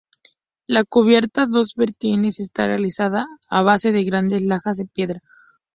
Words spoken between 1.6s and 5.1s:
vertientes está realizada a base de grandes lajas de